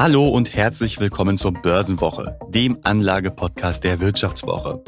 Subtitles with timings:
[0.00, 4.82] Hallo und herzlich willkommen zur Börsenwoche, dem Anlagepodcast der Wirtschaftswoche.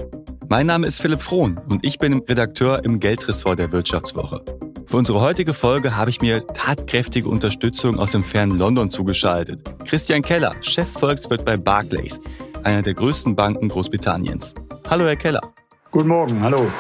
[0.49, 4.43] Mein Name ist Philipp Frohn und ich bin Redakteur im Geldressort der Wirtschaftswoche.
[4.87, 9.61] Für unsere heutige Folge habe ich mir tatkräftige Unterstützung aus dem fernen London zugeschaltet.
[9.85, 12.19] Christian Keller, Chefvolkswirt bei Barclays,
[12.63, 14.55] einer der größten Banken Großbritanniens.
[14.89, 15.43] Hallo, Herr Keller.
[15.91, 16.71] Guten Morgen, hallo.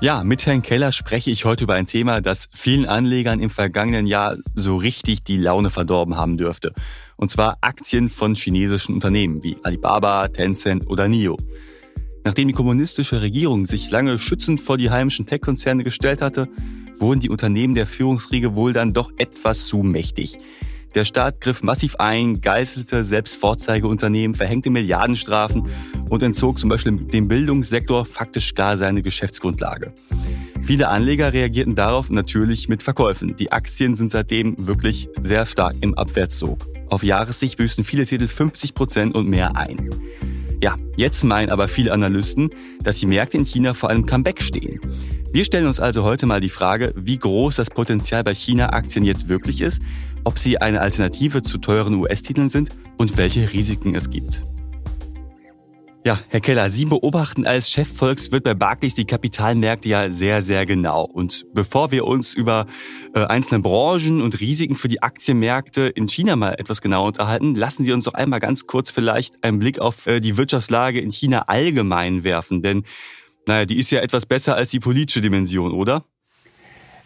[0.00, 4.06] Ja, mit Herrn Keller spreche ich heute über ein Thema, das vielen Anlegern im vergangenen
[4.06, 6.72] Jahr so richtig die Laune verdorben haben dürfte.
[7.16, 11.36] Und zwar Aktien von chinesischen Unternehmen wie Alibaba, Tencent oder NIO.
[12.22, 16.48] Nachdem die kommunistische Regierung sich lange schützend vor die heimischen Tech-Konzerne gestellt hatte,
[17.00, 20.38] wurden die Unternehmen der Führungsriege wohl dann doch etwas zu mächtig.
[20.94, 25.68] Der Staat griff massiv ein, geißelte selbst Vorzeigeunternehmen, verhängte Milliardenstrafen
[26.08, 29.92] und entzog zum Beispiel dem Bildungssektor faktisch gar seine Geschäftsgrundlage.
[30.62, 33.36] Viele Anleger reagierten darauf natürlich mit Verkäufen.
[33.36, 36.58] Die Aktien sind seitdem wirklich sehr stark im Abwärtszug.
[36.88, 39.90] Auf Jahressicht büßen viele Titel 50 Prozent und mehr ein.
[40.60, 42.50] Ja, jetzt meinen aber viele Analysten,
[42.82, 44.80] dass die Märkte in China vor einem Comeback stehen.
[45.30, 49.28] Wir stellen uns also heute mal die Frage, wie groß das Potenzial bei China-Aktien jetzt
[49.28, 49.80] wirklich ist,
[50.24, 54.42] ob sie eine Alternative zu teuren US-Titeln sind und welche Risiken es gibt.
[56.04, 61.04] Ja, Herr Keller, Sie beobachten als Chefvolkswirt bei Barclays die Kapitalmärkte ja sehr, sehr genau.
[61.04, 62.66] Und bevor wir uns über
[63.14, 67.84] äh, einzelne Branchen und Risiken für die Aktienmärkte in China mal etwas genauer unterhalten, lassen
[67.84, 71.40] Sie uns doch einmal ganz kurz vielleicht einen Blick auf äh, die Wirtschaftslage in China
[71.48, 72.62] allgemein werfen.
[72.62, 72.84] Denn,
[73.46, 76.04] naja, die ist ja etwas besser als die politische Dimension, oder?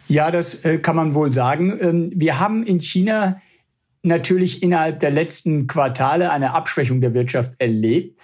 [0.07, 1.77] Ja, das äh, kann man wohl sagen.
[1.81, 3.41] Ähm, wir haben in China
[4.03, 8.19] natürlich innerhalb der letzten Quartale eine Abschwächung der Wirtschaft erlebt.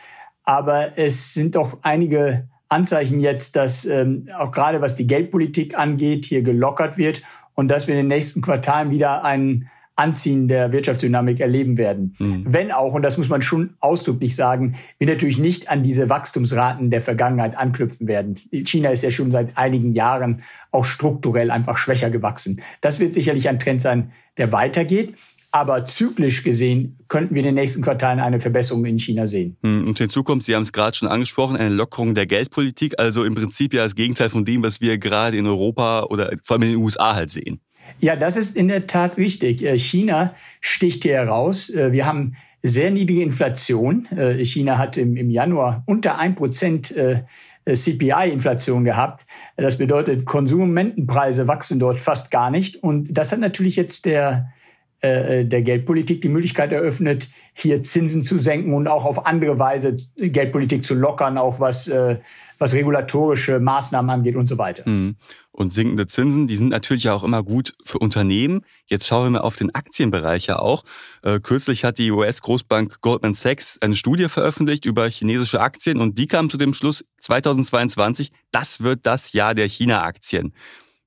[0.49, 6.25] Aber es sind doch einige Anzeichen jetzt, dass ähm, auch gerade was die Geldpolitik angeht,
[6.25, 7.21] hier gelockert wird
[7.53, 12.15] und dass wir in den nächsten Quartalen wieder ein Anziehen der Wirtschaftsdynamik erleben werden.
[12.17, 12.45] Mhm.
[12.47, 16.89] Wenn auch, und das muss man schon ausdrücklich sagen, wir natürlich nicht an diese Wachstumsraten
[16.89, 18.33] der Vergangenheit anknüpfen werden.
[18.51, 20.41] China ist ja schon seit einigen Jahren
[20.71, 22.59] auch strukturell einfach schwächer gewachsen.
[22.81, 25.13] Das wird sicherlich ein Trend sein, der weitergeht.
[25.51, 29.57] Aber zyklisch gesehen könnten wir in den nächsten Quartalen eine Verbesserung in China sehen.
[29.63, 33.23] Hm, und hinzu kommt, Sie haben es gerade schon angesprochen, eine Lockerung der Geldpolitik, also
[33.23, 36.63] im Prinzip ja das Gegenteil von dem, was wir gerade in Europa oder vor allem
[36.63, 37.61] in den USA halt sehen.
[37.97, 39.63] Ja, das ist in der Tat richtig.
[39.63, 41.69] Äh, China sticht hier heraus.
[41.69, 44.05] Äh, wir haben sehr niedrige Inflation.
[44.15, 46.93] Äh, China hat im Januar unter ein Prozent
[47.65, 49.25] CPI-Inflation gehabt.
[49.55, 52.77] Das bedeutet, Konsumentenpreise wachsen dort fast gar nicht.
[52.77, 54.51] Und das hat natürlich jetzt der
[55.01, 59.95] äh, der Geldpolitik die Möglichkeit eröffnet, hier Zinsen zu senken und auch auf andere Weise
[60.17, 62.17] Geldpolitik zu lockern, auch was, äh,
[62.57, 64.87] was regulatorische Maßnahmen angeht und so weiter.
[64.89, 65.15] Mhm.
[65.51, 68.65] Und sinkende Zinsen, die sind natürlich auch immer gut für Unternehmen.
[68.87, 70.83] Jetzt schauen wir mal auf den Aktienbereich ja auch.
[71.21, 76.27] Äh, kürzlich hat die US-Großbank Goldman Sachs eine Studie veröffentlicht über chinesische Aktien und die
[76.27, 80.53] kam zu dem Schluss 2022, das wird das Jahr der China-Aktien.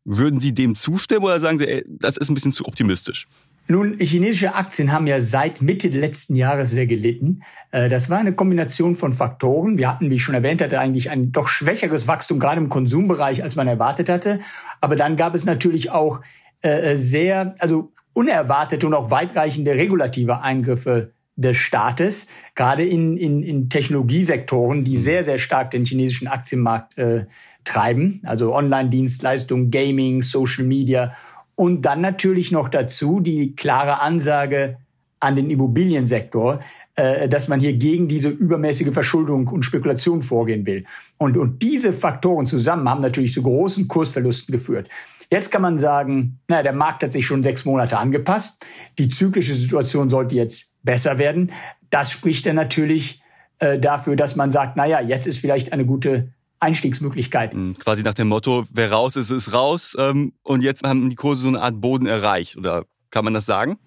[0.04, 3.26] Würden Sie dem zustimmen oder sagen Sie, ey, das ist ein bisschen zu optimistisch?
[3.68, 7.42] Nun, chinesische Aktien haben ja seit Mitte letzten Jahres sehr gelitten.
[7.70, 9.78] Äh, das war eine Kombination von Faktoren.
[9.78, 13.42] Wir hatten, wie ich schon erwähnt hatte, eigentlich ein doch schwächeres Wachstum, gerade im Konsumbereich,
[13.42, 14.40] als man erwartet hatte.
[14.80, 16.20] Aber dann gab es natürlich auch
[16.62, 23.70] äh, sehr, also unerwartete und auch weitreichende regulative Eingriffe des Staates, gerade in, in, in
[23.70, 27.24] Technologiesektoren, die sehr, sehr stark den chinesischen Aktienmarkt äh,
[27.64, 31.12] treiben, also Online-Dienstleistungen, Gaming, Social Media
[31.54, 34.78] und dann natürlich noch dazu die klare Ansage
[35.20, 36.58] an den Immobiliensektor,
[36.96, 40.84] äh, dass man hier gegen diese übermäßige Verschuldung und Spekulation vorgehen will.
[41.18, 44.88] Und, und diese Faktoren zusammen haben natürlich zu großen Kursverlusten geführt.
[45.30, 48.66] Jetzt kann man sagen, na, der Markt hat sich schon sechs Monate angepasst.
[48.98, 51.52] Die zyklische Situation sollte jetzt besser werden.
[51.88, 53.22] Das spricht dann natürlich
[53.60, 57.68] äh, dafür, dass man sagt, na ja, jetzt ist vielleicht eine gute Einstiegsmöglichkeiten.
[57.68, 59.96] Mhm, quasi nach dem Motto, wer raus ist, ist raus.
[59.98, 62.56] Ähm, und jetzt haben die Kurse so eine Art Boden erreicht.
[62.56, 63.78] Oder kann man das sagen?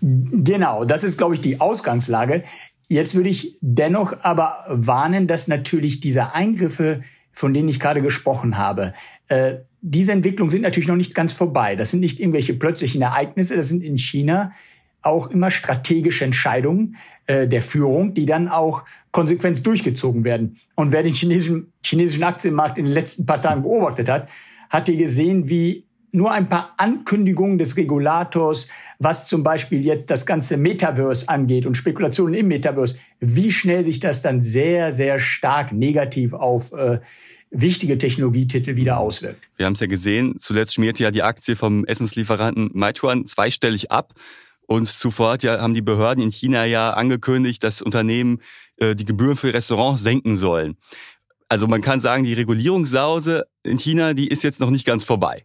[0.00, 2.44] Genau, das ist, glaube ich, die Ausgangslage.
[2.88, 7.02] Jetzt würde ich dennoch aber warnen, dass natürlich diese Eingriffe,
[7.32, 8.92] von denen ich gerade gesprochen habe,
[9.28, 11.76] äh, diese Entwicklungen sind natürlich noch nicht ganz vorbei.
[11.76, 14.52] Das sind nicht irgendwelche plötzlichen Ereignisse, das sind in China
[15.06, 20.56] auch immer strategische Entscheidungen äh, der Führung, die dann auch konsequent durchgezogen werden.
[20.74, 24.28] Und wer den chinesischen, chinesischen Aktienmarkt in den letzten paar Tagen beobachtet hat,
[24.68, 28.68] hat hier gesehen, wie nur ein paar Ankündigungen des Regulators,
[28.98, 34.00] was zum Beispiel jetzt das ganze Metaverse angeht und Spekulationen im Metaverse, wie schnell sich
[34.00, 37.00] das dann sehr, sehr stark negativ auf äh,
[37.50, 39.40] wichtige Technologietitel wieder auswirkt.
[39.56, 44.14] Wir haben es ja gesehen, zuletzt schmierte ja die Aktie vom Essenslieferanten Meituan zweistellig ab.
[44.66, 48.40] Und zuvor hat ja, haben die Behörden in China ja angekündigt, dass Unternehmen
[48.78, 50.76] äh, die Gebühren für Restaurants senken sollen.
[51.48, 55.44] Also man kann sagen, die Regulierungssause in China, die ist jetzt noch nicht ganz vorbei.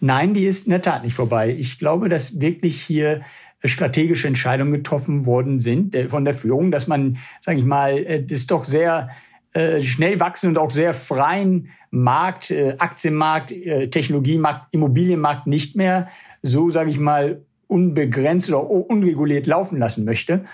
[0.00, 1.56] Nein, die ist in der Tat nicht vorbei.
[1.58, 3.22] Ich glaube, dass wirklich hier
[3.64, 8.22] strategische Entscheidungen getroffen worden sind äh, von der Führung, dass man, sage ich mal, äh,
[8.22, 9.08] das doch sehr
[9.52, 13.54] äh, schnell wachsen und auch sehr freien Markt, Aktienmarkt,
[13.90, 16.08] Technologiemarkt, Immobilienmarkt nicht mehr
[16.42, 20.44] so, sage ich mal, unbegrenzt oder unreguliert laufen lassen möchte.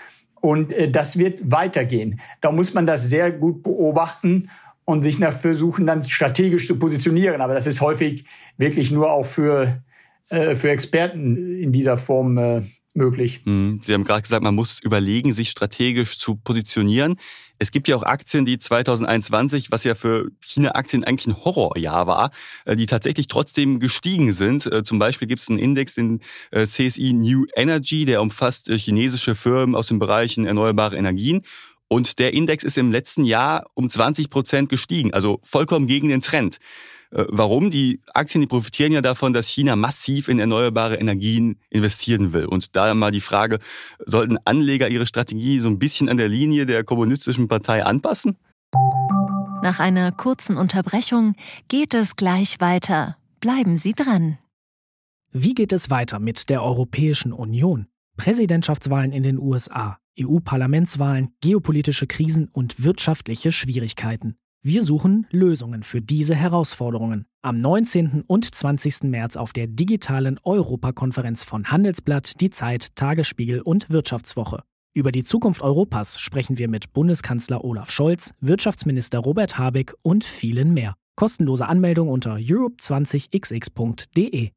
[0.41, 2.19] Und das wird weitergehen.
[2.41, 4.49] Da muss man das sehr gut beobachten
[4.85, 7.41] und sich dafür suchen, dann strategisch zu positionieren.
[7.41, 8.25] Aber das ist häufig
[8.57, 9.83] wirklich nur auch für,
[10.29, 12.63] äh, für Experten in dieser Form äh,
[12.95, 13.41] möglich.
[13.45, 13.81] Mhm.
[13.83, 17.17] Sie haben gerade gesagt, man muss überlegen, sich strategisch zu positionieren.
[17.59, 22.31] Es gibt ja auch Aktien, die 2021, was ja für China-Aktien eigentlich ein Horrorjahr war,
[22.65, 24.67] äh, die tatsächlich trotzdem gestiegen sind.
[24.67, 29.35] Äh, zum Beispiel gibt es einen Index, den äh, CSI New Energy, der umfasst chinesische
[29.35, 31.43] Firmen aus den Bereichen erneuerbare Energien.
[31.89, 36.23] Und der Index ist im letzten Jahr um 20 Prozent gestiegen, also vollkommen gegen den
[36.23, 36.59] Trend.
[37.13, 37.71] Äh, warum?
[37.71, 42.47] Die Aktien, die profitieren ja davon, dass China massiv in erneuerbare Energien investieren will.
[42.47, 43.59] Und da mal die Frage,
[44.05, 48.37] sollten Anleger ihre Strategie so ein bisschen an der Linie der kommunistischen Partei anpassen?
[49.63, 51.37] Nach einer kurzen Unterbrechung
[51.69, 53.17] geht es gleich weiter.
[53.41, 54.39] Bleiben Sie dran.
[55.31, 57.87] Wie geht es weiter mit der Europäischen Union?
[58.17, 59.99] Präsidentschaftswahlen in den USA.
[60.21, 64.37] EU-Parlamentswahlen, geopolitische Krisen und wirtschaftliche Schwierigkeiten.
[64.65, 67.27] Wir suchen Lösungen für diese Herausforderungen.
[67.43, 68.23] Am 19.
[68.25, 69.11] und 20.
[69.11, 74.63] März auf der digitalen Europakonferenz von Handelsblatt, Die Zeit, Tagesspiegel und Wirtschaftswoche.
[74.95, 80.73] Über die Zukunft Europas sprechen wir mit Bundeskanzler Olaf Scholz, Wirtschaftsminister Robert Habeck und vielen
[80.73, 80.95] mehr.
[81.17, 84.51] Kostenlose Anmeldung unter europe20xx.de.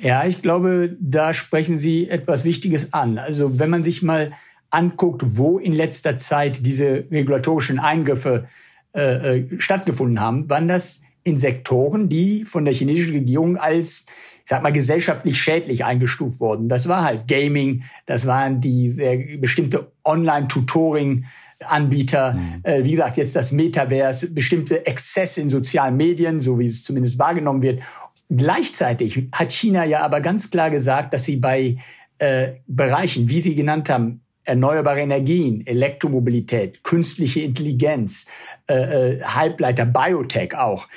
[0.00, 3.18] Ja, ich glaube, da sprechen Sie etwas Wichtiges an.
[3.18, 4.30] Also wenn man sich mal
[4.70, 8.48] anguckt, wo in letzter Zeit diese regulatorischen Eingriffe
[8.94, 14.06] äh, äh, stattgefunden haben, waren das in Sektoren, die von der chinesischen Regierung als,
[14.42, 16.68] ich sag mal, gesellschaftlich schädlich eingestuft wurden.
[16.68, 21.26] Das war halt Gaming, das waren die bestimmte Online-Tutoring,
[21.60, 22.60] Anbieter, mhm.
[22.62, 27.18] äh, wie gesagt, jetzt das Metaverse, bestimmte Exzesse in sozialen Medien, so wie es zumindest
[27.18, 27.82] wahrgenommen wird.
[28.30, 31.76] Gleichzeitig hat China ja aber ganz klar gesagt, dass sie bei
[32.18, 38.26] äh, Bereichen, wie Sie genannt haben, erneuerbare Energien, Elektromobilität, künstliche Intelligenz,
[38.68, 38.74] äh,
[39.18, 40.88] äh, Halbleiter, Biotech auch,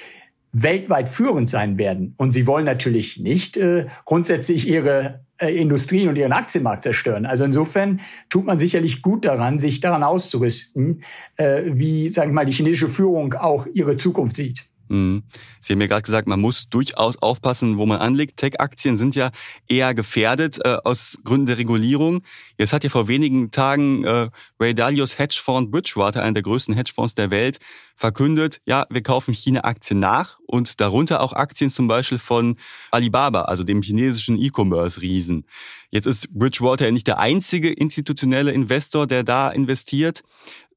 [0.54, 2.14] weltweit führend sein werden.
[2.18, 7.26] Und sie wollen natürlich nicht äh, grundsätzlich ihre äh, Industrien und ihren Aktienmarkt zerstören.
[7.26, 8.00] Also insofern
[8.30, 11.04] tut man sicherlich gut daran, sich daran auszurüsten,
[11.38, 14.66] äh, wie, sagen wir mal, die chinesische Führung auch ihre Zukunft sieht.
[14.88, 15.24] Mhm.
[15.62, 18.38] Sie haben ja gerade gesagt, man muss durchaus aufpassen, wo man anlegt.
[18.38, 19.32] Tech-Aktien sind ja
[19.68, 22.22] eher gefährdet äh, aus Gründen der Regulierung.
[22.58, 27.16] Jetzt hat ja vor wenigen Tagen äh, Ray Dalios Hedgefonds Bridgewater, einer der größten Hedgefonds
[27.16, 27.60] der Welt,
[27.96, 32.58] verkündet, ja, wir kaufen China-Aktien nach und darunter auch Aktien zum Beispiel von
[32.92, 35.46] Alibaba, also dem chinesischen E-Commerce-Riesen.
[35.90, 40.24] Jetzt ist Bridgewater ja nicht der einzige institutionelle Investor, der da investiert.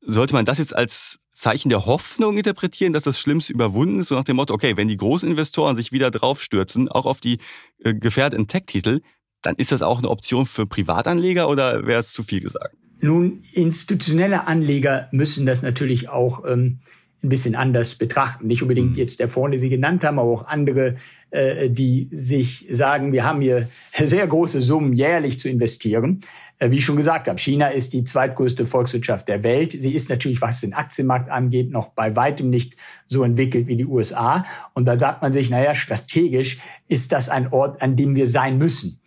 [0.08, 4.14] Sollte man das jetzt als Zeichen der Hoffnung interpretieren, dass das Schlimmste überwunden ist, so
[4.14, 7.38] nach dem Motto, okay, wenn die großen Investoren sich wieder draufstürzen, auch auf die
[7.82, 9.00] äh, gefährdeten Tech-Titel,
[9.42, 12.76] dann ist das auch eine Option für Privatanleger oder wäre es zu viel gesagt?
[13.00, 16.80] Nun, institutionelle Anleger müssen das natürlich auch ähm,
[17.22, 18.46] ein bisschen anders betrachten.
[18.46, 18.96] Nicht unbedingt mhm.
[18.96, 20.96] jetzt der den Sie genannt haben, aber auch andere,
[21.30, 23.68] äh, die sich sagen, wir haben hier
[24.04, 26.20] sehr große Summen jährlich zu investieren.
[26.58, 29.72] Äh, wie ich schon gesagt habe, China ist die zweitgrößte Volkswirtschaft der Welt.
[29.72, 33.86] Sie ist natürlich, was den Aktienmarkt angeht, noch bei weitem nicht so entwickelt wie die
[33.86, 34.44] USA.
[34.74, 36.58] Und da sagt man sich, naja, strategisch
[36.88, 39.00] ist das ein Ort, an dem wir sein müssen.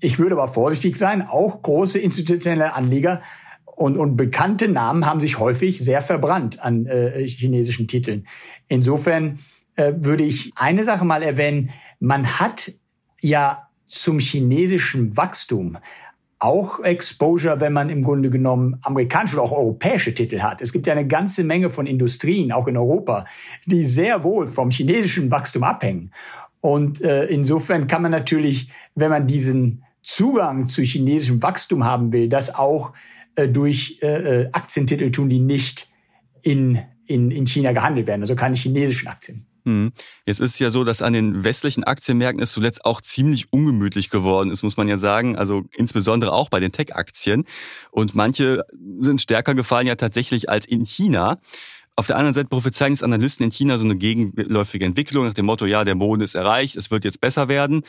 [0.00, 3.22] Ich würde aber vorsichtig sein, auch große institutionelle Anleger
[3.64, 8.26] und, und bekannte Namen haben sich häufig sehr verbrannt an äh, chinesischen Titeln.
[8.68, 9.40] Insofern
[9.76, 11.70] äh, würde ich eine Sache mal erwähnen.
[11.98, 12.72] Man hat
[13.20, 15.78] ja zum chinesischen Wachstum
[16.44, 20.60] auch Exposure, wenn man im Grunde genommen amerikanische oder auch europäische Titel hat.
[20.60, 23.24] Es gibt ja eine ganze Menge von Industrien, auch in Europa,
[23.64, 26.12] die sehr wohl vom chinesischen Wachstum abhängen.
[26.60, 32.28] Und äh, insofern kann man natürlich, wenn man diesen Zugang zu chinesischem Wachstum haben will,
[32.28, 32.92] das auch
[33.36, 35.88] äh, durch äh, äh, Aktientitel tun, die nicht
[36.42, 39.46] in, in, in China gehandelt werden, also keine chinesischen Aktien.
[39.64, 39.92] Hm.
[40.26, 44.10] Jetzt ist es ja so, dass an den westlichen Aktienmärkten es zuletzt auch ziemlich ungemütlich
[44.10, 45.36] geworden ist, muss man ja sagen.
[45.36, 47.44] Also insbesondere auch bei den Tech-Aktien.
[47.90, 48.64] Und manche
[49.00, 51.38] sind stärker gefallen ja tatsächlich als in China.
[51.96, 55.46] Auf der anderen Seite prophezeien jetzt Analysten in China so eine gegenläufige Entwicklung nach dem
[55.46, 57.84] Motto, ja, der Boden ist erreicht, es wird jetzt besser werden.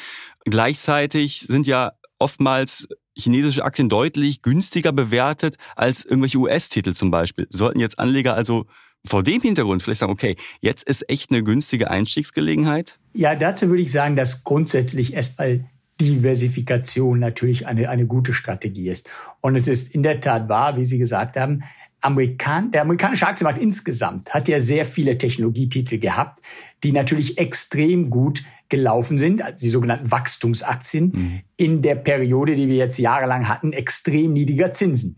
[0.46, 7.48] Gleichzeitig sind ja oftmals chinesische Aktien deutlich günstiger bewertet als irgendwelche US-Titel zum Beispiel.
[7.50, 8.68] Sollten jetzt Anleger also
[9.06, 13.00] vor dem Hintergrund vielleicht sagen, okay, jetzt ist echt eine günstige Einstiegsgelegenheit?
[13.14, 15.66] Ja, dazu würde ich sagen, dass grundsätzlich erstmal
[16.02, 19.10] Diversifikation natürlich eine, eine gute Strategie ist.
[19.42, 21.64] Und es ist in der Tat wahr, wie Sie gesagt haben,
[22.02, 26.40] Amerikan der amerikanische Aktienmarkt insgesamt hat ja sehr viele Technologietitel gehabt,
[26.84, 31.42] die natürlich extrem gut gelaufen sind, also die sogenannten Wachstumsaktien, mhm.
[31.58, 35.18] in der Periode, die wir jetzt jahrelang hatten, extrem niedriger Zinsen.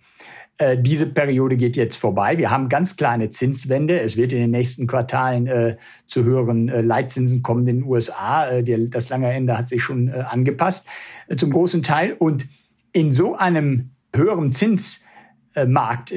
[0.57, 2.37] Äh, diese Periode geht jetzt vorbei.
[2.37, 3.99] Wir haben ganz kleine Zinswende.
[3.99, 8.49] Es wird in den nächsten Quartalen äh, zu höheren äh, Leitzinsen kommen in den USA.
[8.49, 10.87] Äh, die, das lange Ende hat sich schon äh, angepasst
[11.35, 12.13] zum großen Teil.
[12.13, 12.47] Und
[12.91, 16.13] in so einem höheren Zinsmarkt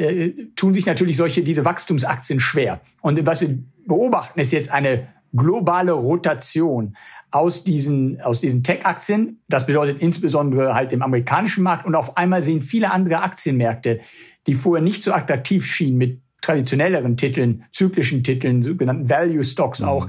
[0.57, 2.81] tun sich natürlich solche diese Wachstumsaktien schwer.
[3.03, 6.97] Und was wir beobachten, ist jetzt eine globale Rotation
[7.31, 9.41] aus diesen, aus diesen Tech-Aktien.
[9.49, 11.87] Das bedeutet insbesondere halt dem amerikanischen Markt.
[11.87, 14.01] Und auf einmal sehen viele andere Aktienmärkte,
[14.47, 19.89] die vorher nicht so attraktiv schienen mit traditionelleren Titeln, zyklischen Titeln, sogenannten Value Stocks mhm.
[19.89, 20.09] auch,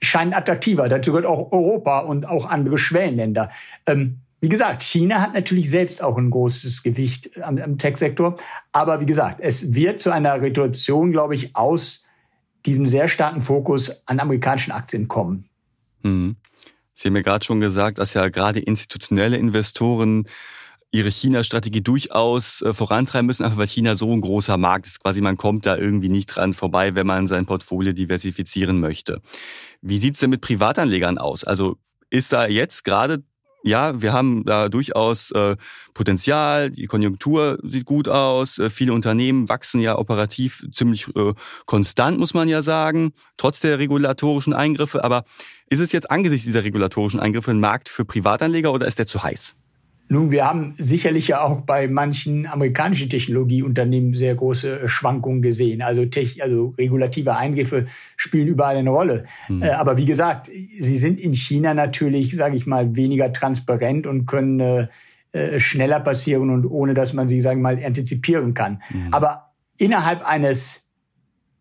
[0.00, 0.88] scheinen attraktiver.
[0.88, 3.50] Dazu gehört auch Europa und auch andere Schwellenländer.
[3.86, 8.36] Ähm, wie gesagt, China hat natürlich selbst auch ein großes Gewicht am, am Tech-Sektor.
[8.72, 12.04] Aber wie gesagt, es wird zu einer Rotation, glaube ich, aus
[12.66, 15.48] diesem sehr starken Fokus an amerikanischen Aktien kommen.
[16.02, 16.36] Mhm.
[16.94, 20.26] Sie haben ja gerade schon gesagt, dass ja gerade institutionelle Investoren
[20.92, 25.02] ihre China-Strategie durchaus äh, vorantreiben müssen, einfach weil China so ein großer Markt ist.
[25.02, 29.20] Quasi man kommt da irgendwie nicht dran vorbei, wenn man sein Portfolio diversifizieren möchte.
[29.82, 31.44] Wie sieht's denn mit Privatanlegern aus?
[31.44, 31.76] Also
[32.10, 33.24] ist da jetzt gerade
[33.66, 35.56] ja, wir haben da durchaus äh,
[35.92, 41.34] Potenzial, die Konjunktur sieht gut aus, äh, viele Unternehmen wachsen ja operativ ziemlich äh,
[41.66, 45.02] konstant, muss man ja sagen, trotz der regulatorischen Eingriffe.
[45.02, 45.24] Aber
[45.68, 49.24] ist es jetzt angesichts dieser regulatorischen Eingriffe ein Markt für Privatanleger oder ist der zu
[49.24, 49.56] heiß?
[50.08, 55.82] Nun, wir haben sicherlich ja auch bei manchen amerikanischen Technologieunternehmen sehr große äh, Schwankungen gesehen.
[55.82, 57.86] Also, Tech, also regulative Eingriffe
[58.16, 59.24] spielen überall eine Rolle.
[59.48, 59.62] Mhm.
[59.62, 64.26] Äh, aber wie gesagt, sie sind in China natürlich, sage ich mal, weniger transparent und
[64.26, 64.86] können äh,
[65.32, 68.80] äh, schneller passieren und ohne dass man sie, sagen wir mal, antizipieren kann.
[68.90, 69.08] Mhm.
[69.12, 70.88] Aber innerhalb eines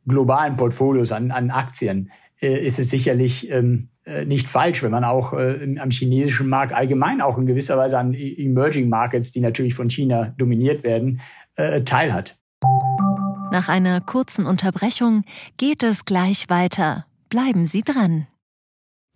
[0.07, 2.11] globalen Portfolios an, an Aktien
[2.47, 7.21] ist es sicherlich ähm, äh, nicht falsch, wenn man auch äh, am chinesischen Markt allgemein
[7.21, 11.21] auch in gewisser Weise an e-, Emerging Markets, die natürlich von China dominiert werden,
[11.55, 12.37] äh, teilhat.
[13.51, 15.23] Nach einer kurzen Unterbrechung
[15.57, 17.05] geht es gleich weiter.
[17.29, 18.27] Bleiben Sie dran.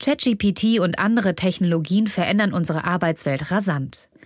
[0.01, 4.08] ChatGPT und andere Technologien verändern unsere Arbeitswelt rasant.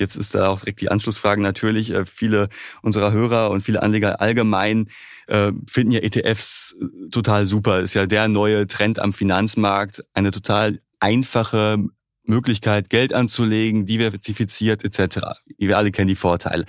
[0.00, 1.90] Jetzt ist da auch direkt die Anschlussfrage natürlich.
[1.90, 2.48] Äh, viele
[2.80, 4.88] unserer Hörer und viele Anleger allgemein
[5.26, 7.80] äh, finden ja ETFs äh, total super.
[7.80, 10.02] Ist ja der neue Trend am Finanzmarkt.
[10.14, 11.84] Eine total einfache
[12.24, 15.18] Möglichkeit, Geld anzulegen, diversifiziert etc.
[15.58, 16.64] Wir alle kennen die Vorteile.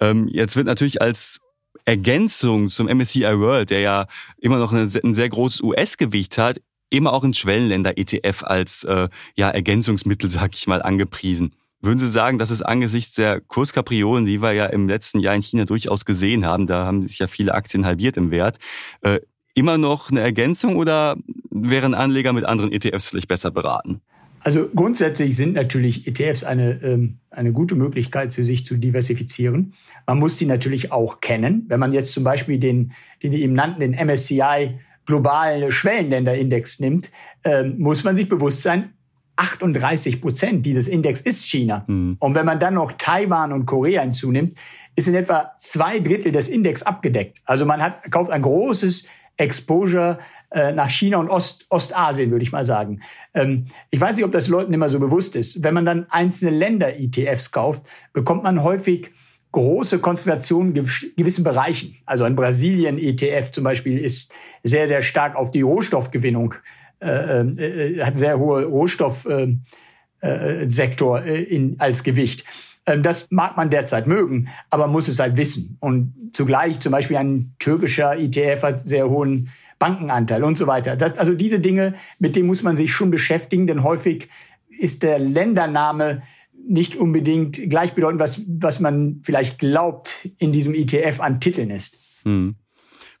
[0.00, 1.40] Ähm, jetzt wird natürlich als
[1.86, 4.06] Ergänzung zum MSCI World, der ja
[4.36, 6.60] immer noch ein sehr großes US-Gewicht hat,
[6.90, 11.54] immer auch ein Schwellenländer-ETF als äh, ja, Ergänzungsmittel, sag ich mal, angepriesen.
[11.80, 15.42] Würden Sie sagen, dass es angesichts der Kurskapriolen, die wir ja im letzten Jahr in
[15.42, 18.58] China durchaus gesehen haben, da haben sich ja viele Aktien halbiert im Wert,
[19.02, 19.20] äh,
[19.54, 21.16] immer noch eine Ergänzung oder
[21.50, 24.00] wären Anleger mit anderen ETFs vielleicht besser beraten?
[24.40, 29.74] Also grundsätzlich sind natürlich ETFs eine, ähm, eine gute Möglichkeit, für sich zu diversifizieren.
[30.06, 31.64] Man muss die natürlich auch kennen.
[31.68, 32.92] Wenn man jetzt zum Beispiel den,
[33.22, 37.10] den Sie eben nannten, den MSCI globalen Schwellenländerindex nimmt,
[37.42, 38.92] ähm, muss man sich bewusst sein,
[39.38, 41.84] 38 Prozent dieses Index ist China.
[41.86, 42.16] Mhm.
[42.18, 44.58] Und wenn man dann noch Taiwan und Korea hinzunimmt,
[44.96, 47.38] ist in etwa zwei Drittel des Index abgedeckt.
[47.44, 49.04] Also man hat, kauft ein großes
[49.36, 50.18] Exposure
[50.50, 53.00] äh, nach China und Ost, Ostasien, würde ich mal sagen.
[53.32, 55.62] Ähm, ich weiß nicht, ob das Leuten immer so bewusst ist.
[55.62, 59.12] Wenn man dann einzelne Länder-ETFs kauft, bekommt man häufig
[59.52, 61.96] große Konzentrationen in gewissen Bereichen.
[62.04, 64.32] Also ein Brasilien-ETF zum Beispiel ist
[64.64, 66.54] sehr, sehr stark auf die Rohstoffgewinnung
[67.00, 72.44] äh, äh, hat sehr hohe Rohstoffsektor äh, äh, in, als Gewicht.
[72.86, 75.76] Ähm, das mag man derzeit mögen, aber muss es halt wissen.
[75.80, 80.96] Und zugleich zum Beispiel ein türkischer ETF hat sehr hohen Bankenanteil und so weiter.
[80.96, 84.28] Das, also diese Dinge, mit denen muss man sich schon beschäftigen, denn häufig
[84.68, 86.22] ist der Ländername
[86.68, 91.96] nicht unbedingt gleichbedeutend, was, was man vielleicht glaubt in diesem ETF an Titeln ist.
[92.24, 92.56] Hm.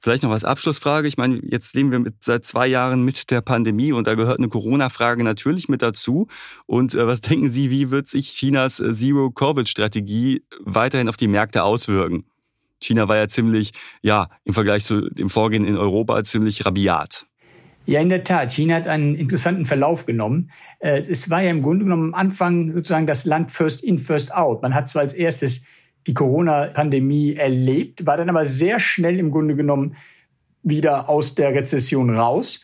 [0.00, 1.08] Vielleicht noch als Abschlussfrage.
[1.08, 4.38] Ich meine, jetzt leben wir mit, seit zwei Jahren mit der Pandemie und da gehört
[4.38, 6.28] eine Corona-Frage natürlich mit dazu.
[6.66, 11.64] Und äh, was denken Sie, wie wird sich Chinas äh, Zero-Covid-Strategie weiterhin auf die Märkte
[11.64, 12.24] auswirken?
[12.80, 17.26] China war ja ziemlich, ja, im Vergleich zu dem Vorgehen in Europa ziemlich rabiat.
[17.86, 18.52] Ja, in der Tat.
[18.52, 20.50] China hat einen interessanten Verlauf genommen.
[20.78, 24.32] Äh, es war ja im Grunde genommen am Anfang sozusagen das Land first in, first
[24.32, 24.62] out.
[24.62, 25.62] Man hat zwar als erstes
[26.06, 29.96] die Corona-Pandemie erlebt, war dann aber sehr schnell im Grunde genommen
[30.62, 32.60] wieder aus der Rezession raus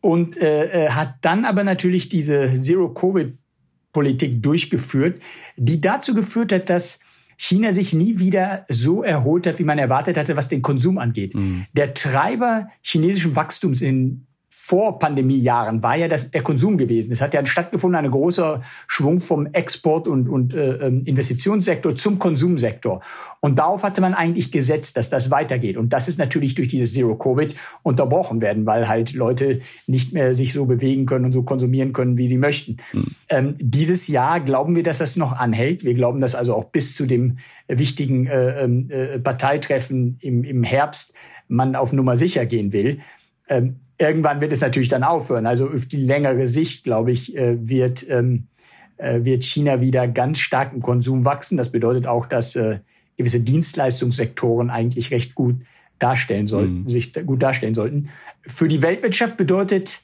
[0.00, 5.22] und äh, äh hat dann aber natürlich diese Zero-Covid-Politik durchgeführt,
[5.56, 6.98] die dazu geführt hat, dass
[7.36, 11.34] China sich nie wieder so erholt hat, wie man erwartet hatte, was den Konsum angeht.
[11.34, 11.66] Mhm.
[11.72, 14.26] Der Treiber chinesischen Wachstums in
[14.64, 17.10] vor Pandemiejahren war ja das, der Konsum gewesen.
[17.10, 22.20] Es hat ja stattgefunden, ein großer Schwung vom Export- und, und äh, ähm, Investitionssektor zum
[22.20, 23.00] Konsumsektor.
[23.40, 25.76] Und darauf hatte man eigentlich gesetzt, dass das weitergeht.
[25.76, 30.52] Und das ist natürlich durch dieses Zero-Covid unterbrochen werden, weil halt Leute nicht mehr sich
[30.52, 32.76] so bewegen können und so konsumieren können, wie sie möchten.
[32.92, 33.06] Mhm.
[33.30, 35.82] Ähm, dieses Jahr glauben wir, dass das noch anhält.
[35.82, 40.62] Wir glauben, dass also auch bis zu dem wichtigen äh, ähm, äh, Parteitreffen im, im
[40.62, 41.14] Herbst
[41.48, 43.00] man auf Nummer sicher gehen will.
[43.48, 45.46] Ähm, irgendwann wird es natürlich dann aufhören.
[45.46, 48.48] Also auf die längere Sicht, glaube ich, äh, wird, ähm,
[48.96, 51.56] äh, wird China wieder ganz stark im Konsum wachsen.
[51.56, 52.80] Das bedeutet auch, dass äh,
[53.16, 55.56] gewisse Dienstleistungssektoren eigentlich recht gut
[55.98, 56.88] darstellen sollten, mhm.
[56.88, 58.08] sich gut darstellen sollten.
[58.42, 60.00] Für die Weltwirtschaft bedeutet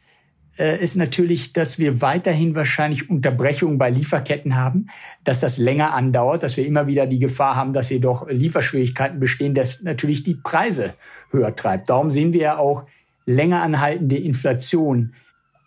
[0.60, 4.88] es natürlich, dass wir weiterhin wahrscheinlich Unterbrechungen bei Lieferketten haben,
[5.22, 9.54] dass das länger andauert, dass wir immer wieder die Gefahr haben, dass jedoch Lieferschwierigkeiten bestehen,
[9.54, 10.94] das natürlich die Preise
[11.30, 11.90] höher treibt.
[11.90, 12.86] Darum sehen wir ja auch
[13.28, 15.14] länger anhaltende Inflation,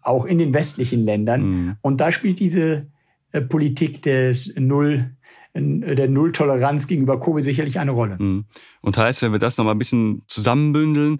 [0.01, 1.49] auch in den westlichen Ländern.
[1.49, 1.75] Mhm.
[1.81, 2.87] Und da spielt diese
[3.31, 5.11] äh, Politik des Null,
[5.53, 8.17] äh, der Nulltoleranz gegenüber Covid sicherlich eine Rolle.
[8.19, 8.45] Mhm.
[8.81, 11.19] Und heißt, wenn wir das nochmal ein bisschen zusammenbündeln,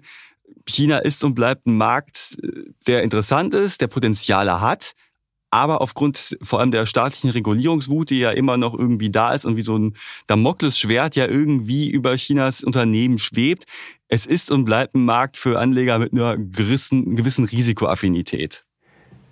[0.66, 4.94] China ist und bleibt ein Markt, äh, der interessant ist, der Potenziale hat,
[5.52, 9.56] aber aufgrund vor allem der staatlichen Regulierungswut, die ja immer noch irgendwie da ist und
[9.56, 9.94] wie so ein
[10.26, 13.66] Damoklesschwert ja irgendwie über Chinas Unternehmen schwebt,
[14.08, 18.64] es ist und bleibt ein Markt für Anleger mit einer gewissen, gewissen Risikoaffinität.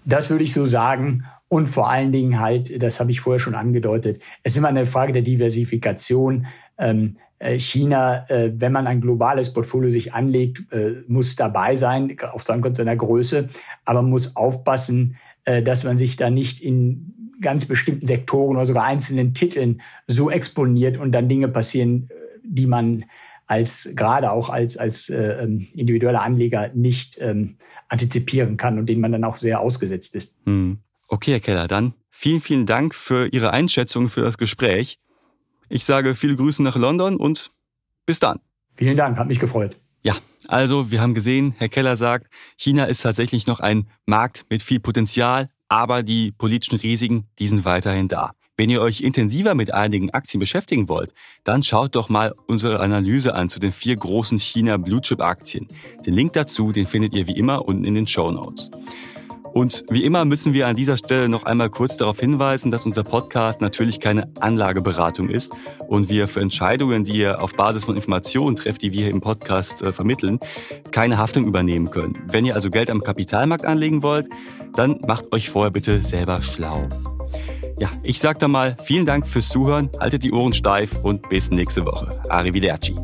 [0.04, 1.24] Das würde ich so sagen.
[1.48, 4.86] Und vor allen Dingen halt, das habe ich vorher schon angedeutet, es ist immer eine
[4.86, 6.46] Frage der Diversifikation.
[6.78, 12.14] Ähm, äh, China, äh, wenn man ein globales Portfolio sich anlegt, äh, muss dabei sein,
[12.30, 13.48] auf seiner Größe,
[13.86, 19.34] aber muss aufpassen, dass man sich da nicht in ganz bestimmten Sektoren oder sogar einzelnen
[19.34, 23.04] Titeln so exponiert und dann Dinge passieren, äh, die man
[23.46, 27.56] als gerade auch als als äh, ähm, individueller Anleger nicht ähm,
[27.88, 30.34] antizipieren kann und denen man dann auch sehr ausgesetzt ist.
[30.44, 30.78] Hm.
[31.08, 35.00] Okay, Herr Keller, dann vielen, vielen Dank für Ihre Einschätzung für das Gespräch.
[35.68, 37.50] Ich sage viele Grüße nach London und
[38.06, 38.38] bis dann.
[38.76, 39.76] Vielen Dank, hat mich gefreut.
[40.02, 40.16] Ja,
[40.50, 44.80] also wir haben gesehen, Herr Keller sagt, China ist tatsächlich noch ein Markt mit viel
[44.80, 48.32] Potenzial, aber die politischen Risiken, die sind weiterhin da.
[48.56, 53.34] Wenn ihr euch intensiver mit einigen Aktien beschäftigen wollt, dann schaut doch mal unsere Analyse
[53.34, 55.68] an zu den vier großen China Blue Chip Aktien.
[56.04, 58.70] Den Link dazu, den findet ihr wie immer unten in den Show Notes.
[59.52, 63.02] Und wie immer müssen wir an dieser Stelle noch einmal kurz darauf hinweisen, dass unser
[63.02, 65.56] Podcast natürlich keine Anlageberatung ist
[65.88, 69.20] und wir für Entscheidungen, die ihr auf Basis von Informationen trefft, die wir hier im
[69.20, 70.38] Podcast äh, vermitteln,
[70.92, 72.18] keine Haftung übernehmen können.
[72.30, 74.28] Wenn ihr also Geld am Kapitalmarkt anlegen wollt,
[74.74, 76.86] dann macht euch vorher bitte selber schlau.
[77.78, 81.50] Ja, ich sag da mal vielen Dank fürs Zuhören, haltet die Ohren steif und bis
[81.50, 82.20] nächste Woche.
[82.28, 82.94] Arrivederci.